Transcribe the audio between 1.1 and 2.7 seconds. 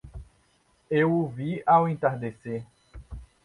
o vi ao entardecer